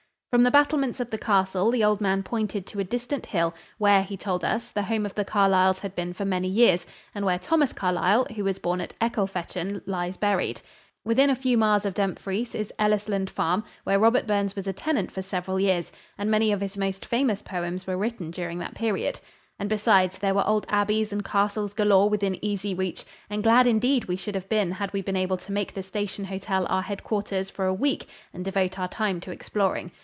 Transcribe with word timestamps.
From 0.31 0.43
the 0.43 0.49
battlements 0.49 1.01
of 1.01 1.09
the 1.09 1.17
castle 1.17 1.71
the 1.71 1.83
old 1.83 1.99
man 1.99 2.23
pointed 2.23 2.65
to 2.67 2.79
a 2.79 2.85
distant 2.85 3.25
hill, 3.25 3.53
where, 3.77 4.01
he 4.01 4.15
told 4.15 4.45
us, 4.45 4.71
the 4.71 4.83
home 4.83 5.05
of 5.05 5.13
the 5.13 5.25
Carlyles 5.25 5.79
had 5.79 5.93
been 5.93 6.13
for 6.13 6.23
many 6.23 6.47
years 6.47 6.85
and 7.13 7.25
where 7.25 7.37
Thomas 7.37 7.73
Carlyle, 7.73 8.25
who 8.33 8.45
was 8.45 8.57
born 8.57 8.79
at 8.79 8.93
Ecclefechan, 9.01 9.81
lies 9.85 10.15
buried. 10.15 10.61
Within 11.03 11.29
a 11.29 11.35
few 11.35 11.57
miles 11.57 11.83
of 11.85 11.93
Dumfries 11.95 12.55
is 12.55 12.71
Ellisland 12.79 13.29
Farm, 13.29 13.65
where 13.83 13.99
Robert 13.99 14.25
Burns 14.25 14.55
was 14.55 14.67
a 14.67 14.71
tenant 14.71 15.11
for 15.11 15.21
several 15.21 15.59
years, 15.59 15.91
and 16.17 16.31
many 16.31 16.53
of 16.53 16.61
his 16.61 16.77
most 16.77 17.05
famous 17.05 17.41
poems 17.41 17.85
were 17.85 17.97
written 17.97 18.31
during 18.31 18.57
that 18.59 18.73
period. 18.73 19.19
And 19.59 19.67
besides, 19.67 20.17
there 20.17 20.33
were 20.33 20.47
old 20.47 20.65
abbeys 20.69 21.11
and 21.11 21.25
castles 21.25 21.73
galore 21.73 22.09
within 22.09 22.39
easy 22.41 22.73
reach; 22.73 23.03
and 23.29 23.43
glad 23.43 23.67
indeed 23.67 24.05
we 24.05 24.15
should 24.15 24.35
have 24.35 24.47
been 24.47 24.71
had 24.71 24.93
we 24.93 25.01
been 25.01 25.17
able 25.17 25.37
to 25.39 25.51
make 25.51 25.73
the 25.73 25.83
Station 25.83 26.23
Hotel 26.23 26.65
our 26.69 26.83
headquarters 26.83 27.49
for 27.49 27.65
a 27.65 27.73
week 27.73 28.07
and 28.33 28.45
devote 28.45 28.79
our 28.79 28.87
time 28.87 29.19
to 29.19 29.31
exploring. 29.31 29.91